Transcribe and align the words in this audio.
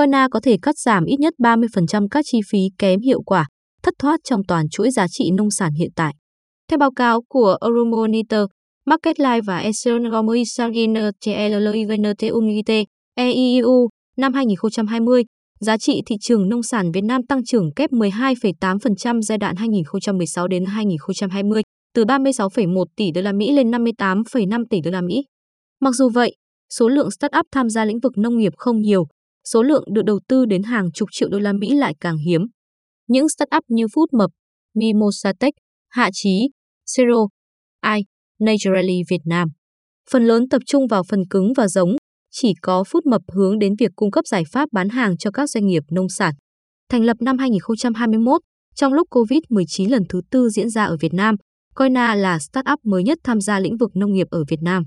Coina 0.00 0.28
có 0.28 0.40
thể 0.40 0.56
cắt 0.62 0.78
giảm 0.78 1.04
ít 1.04 1.16
nhất 1.20 1.34
30% 1.38 2.08
các 2.10 2.24
chi 2.28 2.38
phí 2.50 2.58
kém 2.78 3.00
hiệu 3.00 3.22
quả, 3.22 3.46
thất 3.82 3.94
thoát 3.98 4.20
trong 4.24 4.40
toàn 4.48 4.68
chuỗi 4.68 4.90
giá 4.90 5.06
trị 5.08 5.30
nông 5.30 5.50
sản 5.50 5.72
hiện 5.72 5.90
tại. 5.96 6.14
Theo 6.68 6.78
báo 6.78 6.90
cáo 6.96 7.22
của 7.28 7.56
Euromonitor, 7.60 8.40
MarketLine 8.86 9.40
và 9.46 9.58
Economy 9.58 10.44
Sarginer 10.44 11.04
TLLIVNT 11.24 12.70
EIU 13.14 13.88
năm 14.16 14.32
2020, 14.32 15.24
giá 15.60 15.78
trị 15.78 16.02
thị 16.06 16.16
trường 16.20 16.48
nông 16.48 16.62
sản 16.62 16.90
Việt 16.92 17.04
Nam 17.04 17.26
tăng 17.26 17.44
trưởng 17.44 17.74
kép 17.76 17.90
12,8% 17.90 19.20
giai 19.20 19.38
đoạn 19.38 19.56
2016 19.56 20.48
đến 20.48 20.64
2020, 20.64 21.62
từ 21.94 22.04
36,1 22.04 22.84
tỷ 22.96 23.10
đô 23.14 23.20
la 23.20 23.32
Mỹ 23.32 23.52
lên 23.52 23.70
58,5 23.70 24.64
tỷ 24.70 24.80
đô 24.80 24.90
la 24.90 25.00
Mỹ. 25.00 25.24
Mặc 25.80 25.94
dù 25.94 26.08
vậy, 26.08 26.36
số 26.78 26.88
lượng 26.88 27.10
startup 27.10 27.46
tham 27.52 27.68
gia 27.68 27.84
lĩnh 27.84 28.00
vực 28.00 28.18
nông 28.18 28.38
nghiệp 28.38 28.52
không 28.56 28.80
nhiều, 28.80 29.04
số 29.44 29.62
lượng 29.62 29.84
được 29.92 30.02
đầu 30.02 30.20
tư 30.28 30.44
đến 30.44 30.62
hàng 30.62 30.92
chục 30.92 31.08
triệu 31.12 31.28
đô 31.28 31.38
la 31.38 31.52
Mỹ 31.52 31.74
lại 31.74 31.94
càng 32.00 32.16
hiếm. 32.16 32.42
Những 33.08 33.28
startup 33.28 33.64
như 33.68 33.86
Food 33.86 34.06
Mập, 34.12 34.30
Mimosa 34.74 35.32
Tech, 35.40 35.54
Hạ 35.88 36.10
Chí, 36.12 36.48
Zero, 36.86 37.28
I, 37.96 38.02
Naturally 38.40 39.00
Việt 39.10 39.20
Nam. 39.24 39.48
Phần 40.10 40.24
lớn 40.24 40.48
tập 40.48 40.62
trung 40.66 40.86
vào 40.86 41.02
phần 41.08 41.20
cứng 41.30 41.52
và 41.56 41.68
giống, 41.68 41.96
chỉ 42.30 42.52
có 42.62 42.82
Food 42.82 43.10
Mập 43.10 43.22
hướng 43.34 43.58
đến 43.58 43.74
việc 43.78 43.90
cung 43.96 44.10
cấp 44.10 44.26
giải 44.26 44.42
pháp 44.52 44.68
bán 44.72 44.88
hàng 44.88 45.16
cho 45.16 45.30
các 45.30 45.50
doanh 45.50 45.66
nghiệp 45.66 45.82
nông 45.90 46.08
sản. 46.08 46.34
Thành 46.88 47.04
lập 47.04 47.16
năm 47.20 47.38
2021, 47.38 48.40
trong 48.74 48.92
lúc 48.92 49.08
COVID-19 49.10 49.90
lần 49.90 50.02
thứ 50.08 50.20
tư 50.30 50.48
diễn 50.48 50.70
ra 50.70 50.84
ở 50.84 50.96
Việt 51.00 51.14
Nam, 51.14 51.34
Coina 51.74 52.14
là 52.14 52.38
startup 52.38 52.78
mới 52.84 53.02
nhất 53.02 53.18
tham 53.24 53.40
gia 53.40 53.60
lĩnh 53.60 53.76
vực 53.76 53.90
nông 53.94 54.12
nghiệp 54.12 54.26
ở 54.30 54.44
Việt 54.48 54.60
Nam. 54.62 54.82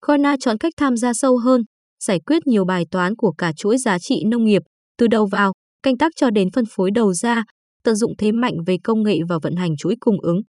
Coina 0.00 0.36
chọn 0.40 0.58
cách 0.58 0.72
tham 0.76 0.96
gia 0.96 1.12
sâu 1.12 1.36
hơn, 1.36 1.62
giải 2.04 2.20
quyết 2.26 2.46
nhiều 2.46 2.64
bài 2.64 2.84
toán 2.90 3.16
của 3.16 3.32
cả 3.38 3.52
chuỗi 3.56 3.78
giá 3.78 3.98
trị 3.98 4.24
nông 4.26 4.44
nghiệp, 4.44 4.62
từ 4.98 5.06
đầu 5.06 5.26
vào, 5.26 5.52
canh 5.82 5.96
tác 5.96 6.12
cho 6.16 6.30
đến 6.30 6.48
phân 6.50 6.64
phối 6.70 6.90
đầu 6.90 7.12
ra, 7.12 7.44
tận 7.84 7.96
dụng 7.96 8.12
thế 8.18 8.32
mạnh 8.32 8.54
về 8.66 8.76
công 8.84 9.02
nghệ 9.02 9.18
và 9.28 9.38
vận 9.42 9.56
hành 9.56 9.76
chuỗi 9.76 9.94
cung 10.00 10.20
ứng. 10.20 10.40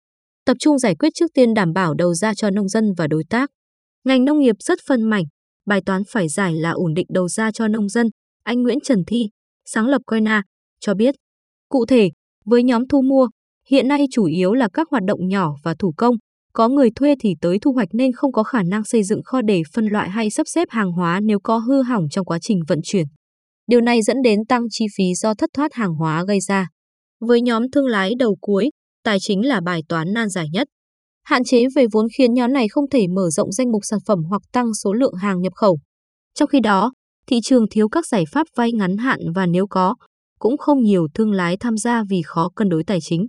Tập 0.45 0.57
trung 0.59 0.79
giải 0.79 0.95
quyết 0.95 1.09
trước 1.15 1.31
tiên 1.33 1.53
đảm 1.53 1.73
bảo 1.73 1.93
đầu 1.93 2.13
ra 2.13 2.33
cho 2.33 2.49
nông 2.49 2.69
dân 2.69 2.93
và 2.97 3.07
đối 3.07 3.23
tác. 3.29 3.49
Ngành 4.03 4.25
nông 4.25 4.39
nghiệp 4.39 4.55
rất 4.59 4.79
phân 4.87 5.03
mảnh, 5.03 5.23
bài 5.65 5.81
toán 5.85 6.01
phải 6.09 6.29
giải 6.29 6.55
là 6.55 6.71
ổn 6.71 6.93
định 6.93 7.07
đầu 7.09 7.27
ra 7.27 7.51
cho 7.51 7.67
nông 7.67 7.89
dân, 7.89 8.07
anh 8.43 8.63
Nguyễn 8.63 8.79
Trần 8.83 9.03
Thi, 9.07 9.29
sáng 9.65 9.87
lập 9.87 10.01
Coina, 10.05 10.43
cho 10.79 10.93
biết. 10.93 11.15
Cụ 11.69 11.85
thể, 11.85 12.09
với 12.45 12.63
nhóm 12.63 12.87
thu 12.87 13.01
mua, 13.01 13.27
hiện 13.69 13.87
nay 13.87 14.05
chủ 14.11 14.25
yếu 14.25 14.53
là 14.53 14.67
các 14.73 14.87
hoạt 14.91 15.03
động 15.07 15.27
nhỏ 15.27 15.55
và 15.63 15.75
thủ 15.79 15.93
công, 15.97 16.15
có 16.53 16.67
người 16.67 16.89
thuê 16.95 17.15
thì 17.19 17.35
tới 17.41 17.59
thu 17.61 17.71
hoạch 17.71 17.89
nên 17.93 18.11
không 18.11 18.31
có 18.31 18.43
khả 18.43 18.63
năng 18.63 18.83
xây 18.83 19.03
dựng 19.03 19.23
kho 19.23 19.41
để 19.41 19.61
phân 19.73 19.85
loại 19.85 20.09
hay 20.09 20.29
sắp 20.29 20.47
xếp 20.47 20.67
hàng 20.71 20.91
hóa 20.91 21.19
nếu 21.19 21.39
có 21.43 21.57
hư 21.57 21.83
hỏng 21.83 22.09
trong 22.11 22.25
quá 22.25 22.39
trình 22.41 22.59
vận 22.67 22.79
chuyển. 22.83 23.05
Điều 23.67 23.81
này 23.81 24.01
dẫn 24.01 24.21
đến 24.23 24.45
tăng 24.45 24.61
chi 24.69 24.85
phí 24.97 25.03
do 25.15 25.33
thất 25.33 25.49
thoát 25.53 25.73
hàng 25.73 25.93
hóa 25.95 26.23
gây 26.27 26.39
ra. 26.39 26.67
Với 27.21 27.41
nhóm 27.41 27.71
thương 27.71 27.87
lái 27.87 28.13
đầu 28.19 28.37
cuối, 28.41 28.69
tài 29.03 29.17
chính 29.19 29.47
là 29.47 29.61
bài 29.61 29.81
toán 29.89 30.13
nan 30.13 30.29
giải 30.29 30.47
nhất. 30.53 30.67
Hạn 31.23 31.43
chế 31.43 31.65
về 31.75 31.85
vốn 31.91 32.07
khiến 32.17 32.33
nhóm 32.33 32.53
này 32.53 32.67
không 32.67 32.89
thể 32.89 33.07
mở 33.07 33.29
rộng 33.29 33.51
danh 33.51 33.71
mục 33.71 33.81
sản 33.83 33.99
phẩm 34.05 34.19
hoặc 34.29 34.41
tăng 34.51 34.73
số 34.73 34.93
lượng 34.93 35.13
hàng 35.13 35.41
nhập 35.41 35.53
khẩu. 35.55 35.79
Trong 36.33 36.47
khi 36.47 36.59
đó, 36.59 36.93
thị 37.27 37.39
trường 37.43 37.65
thiếu 37.71 37.89
các 37.89 38.07
giải 38.07 38.23
pháp 38.31 38.47
vay 38.55 38.71
ngắn 38.71 38.97
hạn 38.97 39.19
và 39.35 39.45
nếu 39.45 39.67
có, 39.69 39.95
cũng 40.39 40.57
không 40.57 40.83
nhiều 40.83 41.07
thương 41.13 41.31
lái 41.31 41.57
tham 41.57 41.77
gia 41.77 42.03
vì 42.09 42.21
khó 42.25 42.49
cân 42.55 42.69
đối 42.69 42.83
tài 42.83 42.99
chính. 43.01 43.27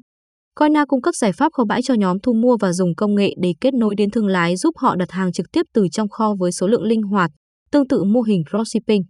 Coina 0.54 0.84
cung 0.84 1.02
cấp 1.02 1.14
giải 1.14 1.32
pháp 1.32 1.52
kho 1.52 1.64
bãi 1.64 1.82
cho 1.82 1.94
nhóm 1.94 2.20
thu 2.20 2.32
mua 2.32 2.56
và 2.60 2.72
dùng 2.72 2.94
công 2.94 3.14
nghệ 3.14 3.34
để 3.42 3.54
kết 3.60 3.74
nối 3.74 3.94
đến 3.94 4.10
thương 4.10 4.26
lái 4.26 4.56
giúp 4.56 4.74
họ 4.78 4.96
đặt 4.96 5.10
hàng 5.10 5.32
trực 5.32 5.46
tiếp 5.52 5.62
từ 5.74 5.86
trong 5.92 6.08
kho 6.08 6.34
với 6.38 6.52
số 6.52 6.66
lượng 6.66 6.82
linh 6.82 7.02
hoạt, 7.02 7.30
tương 7.70 7.88
tự 7.88 8.04
mô 8.04 8.20
hình 8.20 8.42
dropshipping. 8.52 9.02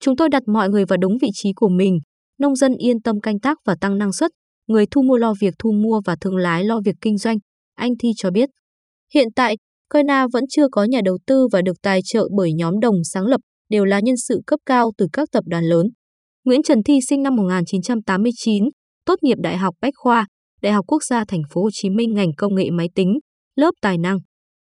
Chúng 0.00 0.16
tôi 0.16 0.28
đặt 0.28 0.42
mọi 0.46 0.68
người 0.68 0.84
vào 0.84 0.96
đúng 0.96 1.18
vị 1.22 1.28
trí 1.34 1.52
của 1.56 1.68
mình, 1.68 1.98
nông 2.38 2.56
dân 2.56 2.72
yên 2.76 3.02
tâm 3.02 3.20
canh 3.20 3.40
tác 3.40 3.58
và 3.66 3.76
tăng 3.80 3.98
năng 3.98 4.12
suất, 4.12 4.30
người 4.68 4.86
thu 4.90 5.02
mua 5.02 5.16
lo 5.16 5.34
việc 5.40 5.54
thu 5.58 5.72
mua 5.72 6.00
và 6.04 6.16
thương 6.20 6.36
lái 6.36 6.64
lo 6.64 6.80
việc 6.84 6.96
kinh 7.00 7.18
doanh, 7.18 7.36
anh 7.74 7.92
Thi 7.98 8.08
cho 8.16 8.30
biết. 8.30 8.48
Hiện 9.14 9.28
tại, 9.36 9.56
Coina 9.90 10.26
vẫn 10.32 10.44
chưa 10.50 10.68
có 10.72 10.84
nhà 10.84 11.00
đầu 11.04 11.18
tư 11.26 11.48
và 11.52 11.62
được 11.62 11.76
tài 11.82 12.00
trợ 12.04 12.28
bởi 12.36 12.52
nhóm 12.52 12.80
đồng 12.80 12.94
sáng 13.04 13.26
lập, 13.26 13.40
đều 13.70 13.84
là 13.84 14.00
nhân 14.00 14.16
sự 14.28 14.40
cấp 14.46 14.60
cao 14.66 14.92
từ 14.98 15.06
các 15.12 15.28
tập 15.32 15.44
đoàn 15.46 15.64
lớn. 15.64 15.86
Nguyễn 16.44 16.62
Trần 16.62 16.82
Thi 16.82 16.98
sinh 17.08 17.22
năm 17.22 17.36
1989, 17.36 18.64
tốt 19.06 19.14
nghiệp 19.22 19.38
Đại 19.42 19.56
học 19.56 19.74
Bách 19.80 19.94
khoa, 19.96 20.26
Đại 20.62 20.72
học 20.72 20.84
Quốc 20.88 21.02
gia 21.04 21.24
Thành 21.24 21.42
phố 21.50 21.62
Hồ 21.62 21.68
Chí 21.72 21.90
Minh 21.90 22.14
ngành 22.14 22.32
công 22.36 22.54
nghệ 22.54 22.70
máy 22.70 22.88
tính, 22.94 23.18
lớp 23.56 23.70
tài 23.80 23.98
năng. 23.98 24.18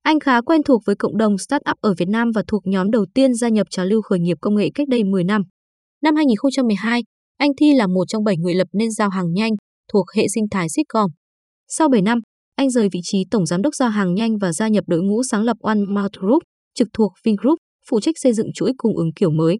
Anh 0.01 0.19
khá 0.19 0.41
quen 0.41 0.63
thuộc 0.63 0.81
với 0.85 0.95
cộng 0.95 1.17
đồng 1.17 1.38
startup 1.38 1.77
ở 1.81 1.94
Việt 1.97 2.07
Nam 2.09 2.31
và 2.35 2.44
thuộc 2.47 2.61
nhóm 2.67 2.91
đầu 2.91 3.05
tiên 3.13 3.33
gia 3.33 3.50
nhập 3.50 3.67
trào 3.69 3.85
lưu 3.85 4.01
khởi 4.01 4.19
nghiệp 4.19 4.38
công 4.41 4.55
nghệ 4.55 4.69
cách 4.75 4.88
đây 4.88 5.03
10 5.03 5.23
năm. 5.23 5.41
Năm 6.03 6.16
2012, 6.16 7.03
anh 7.38 7.51
Thi 7.59 7.73
là 7.73 7.88
một 7.88 8.05
trong 8.07 8.23
7 8.23 8.38
người 8.38 8.53
lập 8.53 8.67
nên 8.73 8.91
giao 8.91 9.09
hàng 9.09 9.33
nhanh 9.33 9.51
thuộc 9.94 10.05
hệ 10.16 10.25
sinh 10.35 10.44
thái 10.51 10.67
Sitcom. 10.69 11.11
Sau 11.67 11.89
7 11.89 12.01
năm, 12.01 12.19
anh 12.56 12.69
rời 12.69 12.89
vị 12.91 13.00
trí 13.03 13.23
tổng 13.31 13.45
giám 13.45 13.61
đốc 13.61 13.75
giao 13.75 13.89
hàng 13.89 14.13
nhanh 14.13 14.38
và 14.38 14.53
gia 14.53 14.67
nhập 14.67 14.83
đội 14.88 15.01
ngũ 15.01 15.23
sáng 15.23 15.44
lập 15.44 15.57
One 15.61 15.79
Mouth 15.89 16.13
Group, 16.19 16.44
trực 16.75 16.88
thuộc 16.94 17.13
Vingroup, 17.23 17.57
phụ 17.89 18.00
trách 18.00 18.16
xây 18.17 18.33
dựng 18.33 18.47
chuỗi 18.53 18.71
cung 18.77 18.97
ứng 18.97 19.09
kiểu 19.16 19.31
mới. 19.31 19.59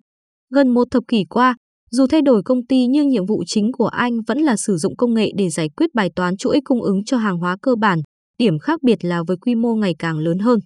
Gần 0.50 0.73
một 0.73 0.88
thập 0.91 1.03
kỷ 1.07 1.25
qua, 1.29 1.56
dù 1.91 2.07
thay 2.07 2.22
đổi 2.22 2.41
công 2.45 2.66
ty 2.66 2.88
nhưng 2.88 3.09
nhiệm 3.09 3.25
vụ 3.25 3.44
chính 3.47 3.72
của 3.72 3.85
anh 3.88 4.13
vẫn 4.27 4.38
là 4.38 4.57
sử 4.57 4.77
dụng 4.77 4.95
công 4.95 5.13
nghệ 5.13 5.31
để 5.38 5.50
giải 5.50 5.69
quyết 5.69 5.89
bài 5.94 6.09
toán 6.16 6.38
chuỗi 6.38 6.59
cung 6.63 6.81
ứng 6.81 7.03
cho 7.05 7.17
hàng 7.17 7.38
hóa 7.38 7.57
cơ 7.61 7.75
bản, 7.75 8.00
điểm 8.38 8.59
khác 8.59 8.83
biệt 8.83 9.05
là 9.05 9.23
với 9.27 9.38
quy 9.38 9.55
mô 9.55 9.75
ngày 9.75 9.94
càng 9.99 10.17
lớn 10.17 10.39
hơn. 10.39 10.59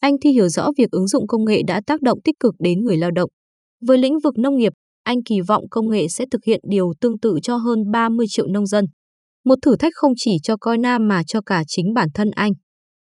Anh 0.00 0.14
thi 0.22 0.30
hiểu 0.30 0.48
rõ 0.48 0.70
việc 0.78 0.90
ứng 0.90 1.08
dụng 1.08 1.26
công 1.26 1.44
nghệ 1.44 1.62
đã 1.66 1.80
tác 1.86 2.02
động 2.02 2.18
tích 2.24 2.34
cực 2.40 2.54
đến 2.58 2.80
người 2.80 2.96
lao 2.96 3.10
động. 3.10 3.30
Với 3.86 3.98
lĩnh 3.98 4.18
vực 4.24 4.38
nông 4.38 4.56
nghiệp, 4.56 4.72
anh 5.04 5.22
kỳ 5.22 5.40
vọng 5.40 5.64
công 5.70 5.90
nghệ 5.90 6.08
sẽ 6.08 6.24
thực 6.30 6.44
hiện 6.46 6.60
điều 6.70 6.92
tương 7.00 7.18
tự 7.18 7.38
cho 7.42 7.56
hơn 7.56 7.90
30 7.92 8.26
triệu 8.28 8.46
nông 8.46 8.66
dân. 8.66 8.84
Một 9.44 9.58
thử 9.62 9.76
thách 9.76 9.92
không 9.94 10.12
chỉ 10.16 10.36
cho 10.42 10.56
coi 10.56 10.78
nam 10.78 11.08
mà 11.08 11.22
cho 11.26 11.40
cả 11.46 11.62
chính 11.66 11.94
bản 11.94 12.08
thân 12.14 12.30
anh. 12.30 12.52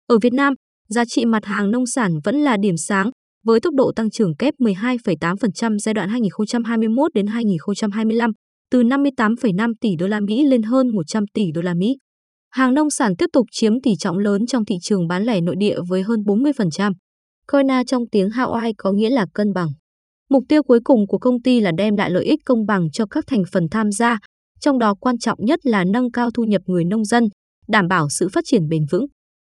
Ở 0.07 0.17
Việt 0.21 0.33
Nam, 0.33 0.53
giá 0.89 1.03
trị 1.05 1.25
mặt 1.25 1.45
hàng 1.45 1.71
nông 1.71 1.85
sản 1.85 2.11
vẫn 2.23 2.35
là 2.35 2.57
điểm 2.57 2.77
sáng, 2.77 3.11
với 3.43 3.59
tốc 3.59 3.73
độ 3.73 3.91
tăng 3.95 4.09
trưởng 4.09 4.35
kép 4.35 4.53
12,8% 4.59 5.77
giai 5.77 5.93
đoạn 5.93 6.09
2021 6.09 7.13
đến 7.13 7.27
2025, 7.27 8.31
từ 8.71 8.83
58,5 8.83 9.73
tỷ 9.81 9.89
đô 9.99 10.07
la 10.07 10.19
Mỹ 10.19 10.43
lên 10.43 10.63
hơn 10.63 10.87
100 10.95 11.23
tỷ 11.33 11.51
đô 11.51 11.61
la 11.61 11.73
Mỹ. 11.73 11.97
Hàng 12.49 12.73
nông 12.73 12.89
sản 12.89 13.15
tiếp 13.15 13.25
tục 13.33 13.45
chiếm 13.51 13.81
tỷ 13.81 13.91
trọng 13.99 14.17
lớn 14.17 14.45
trong 14.45 14.65
thị 14.65 14.75
trường 14.81 15.07
bán 15.07 15.23
lẻ 15.23 15.41
nội 15.41 15.55
địa 15.57 15.77
với 15.89 16.03
hơn 16.03 16.19
40%. 16.19 16.93
Coina 17.47 17.83
trong 17.83 18.03
tiếng 18.11 18.29
Hawaii 18.29 18.73
có 18.77 18.91
nghĩa 18.91 19.09
là 19.09 19.25
cân 19.33 19.53
bằng. 19.53 19.67
Mục 20.29 20.43
tiêu 20.49 20.63
cuối 20.63 20.79
cùng 20.83 21.07
của 21.07 21.17
công 21.17 21.41
ty 21.41 21.59
là 21.59 21.71
đem 21.77 21.95
lại 21.95 22.11
lợi 22.11 22.25
ích 22.25 22.39
công 22.45 22.65
bằng 22.65 22.91
cho 22.91 23.05
các 23.05 23.23
thành 23.27 23.43
phần 23.51 23.63
tham 23.71 23.91
gia, 23.91 24.17
trong 24.59 24.79
đó 24.79 24.95
quan 24.99 25.17
trọng 25.17 25.39
nhất 25.45 25.59
là 25.63 25.83
nâng 25.83 26.11
cao 26.11 26.29
thu 26.31 26.43
nhập 26.43 26.61
người 26.65 26.85
nông 26.85 27.05
dân, 27.05 27.23
đảm 27.67 27.87
bảo 27.87 28.07
sự 28.09 28.27
phát 28.33 28.43
triển 28.47 28.67
bền 28.69 28.85
vững. 28.91 29.05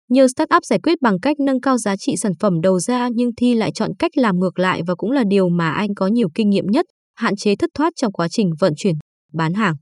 Nhiều 0.10 0.28
startup 0.28 0.66
giải 0.66 0.80
quyết 0.84 1.02
bằng 1.02 1.20
cách 1.20 1.40
nâng 1.40 1.62
cao 1.62 1.78
giá 1.78 1.96
trị 1.96 2.16
sản 2.18 2.32
phẩm 2.40 2.62
đầu 2.62 2.80
ra 2.80 3.10
nhưng 3.14 3.30
Thi 3.38 3.54
lại 3.54 3.72
chọn 3.72 3.92
cách 4.00 4.18
làm 4.18 4.40
ngược 4.40 4.60
lại 4.60 4.82
và 4.88 4.96
cũng 4.96 5.12
là 5.12 5.24
điều 5.28 5.50
mà 5.50 5.70
anh 5.70 5.96
có 5.96 6.08
nhiều 6.08 6.28
kinh 6.36 6.50
nghiệm 6.50 6.66
nhất, 6.66 6.86
hạn 7.16 7.36
chế 7.36 7.56
thất 7.56 7.70
thoát 7.74 7.94
trong 7.96 8.12
quá 8.12 8.28
trình 8.32 8.52
vận 8.60 8.74
chuyển, 8.78 8.96
bán 9.34 9.54
hàng. 9.54 9.76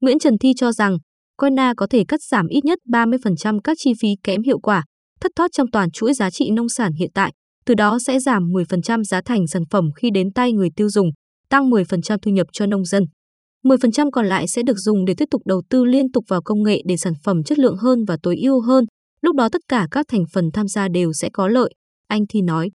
Nguyễn 0.00 0.18
Trần 0.18 0.38
Thi 0.38 0.52
cho 0.56 0.72
rằng, 0.72 0.96
Coina 1.36 1.74
có 1.76 1.86
thể 1.90 2.04
cắt 2.08 2.20
giảm 2.30 2.46
ít 2.46 2.64
nhất 2.64 2.78
30% 2.92 3.60
các 3.64 3.76
chi 3.80 3.92
phí 4.00 4.08
kém 4.22 4.42
hiệu 4.42 4.58
quả, 4.58 4.84
thất 5.20 5.32
thoát 5.36 5.52
trong 5.52 5.70
toàn 5.70 5.90
chuỗi 5.90 6.14
giá 6.14 6.30
trị 6.30 6.50
nông 6.50 6.68
sản 6.68 6.92
hiện 6.92 7.10
tại, 7.14 7.32
từ 7.66 7.74
đó 7.74 7.98
sẽ 8.06 8.20
giảm 8.20 8.42
10% 8.42 9.02
giá 9.04 9.20
thành 9.24 9.46
sản 9.46 9.62
phẩm 9.70 9.84
khi 9.96 10.10
đến 10.14 10.32
tay 10.32 10.52
người 10.52 10.68
tiêu 10.76 10.88
dùng, 10.88 11.10
tăng 11.48 11.70
10% 11.70 12.18
thu 12.22 12.30
nhập 12.30 12.46
cho 12.52 12.66
nông 12.66 12.84
dân. 12.84 13.04
10% 13.64 14.10
còn 14.10 14.26
lại 14.26 14.48
sẽ 14.48 14.62
được 14.62 14.78
dùng 14.78 15.04
để 15.04 15.14
tiếp 15.16 15.28
tục 15.30 15.42
đầu 15.44 15.62
tư 15.70 15.84
liên 15.84 16.12
tục 16.12 16.24
vào 16.28 16.42
công 16.42 16.62
nghệ 16.62 16.82
để 16.88 16.96
sản 16.96 17.12
phẩm 17.24 17.42
chất 17.42 17.58
lượng 17.58 17.76
hơn 17.76 18.04
và 18.04 18.16
tối 18.22 18.36
ưu 18.42 18.60
hơn, 18.60 18.84
lúc 19.24 19.36
đó 19.36 19.48
tất 19.52 19.62
cả 19.68 19.88
các 19.90 20.06
thành 20.08 20.24
phần 20.32 20.50
tham 20.52 20.68
gia 20.68 20.88
đều 20.88 21.12
sẽ 21.12 21.28
có 21.32 21.48
lợi, 21.48 21.74
anh 22.08 22.26
Thi 22.28 22.42
nói. 22.42 22.70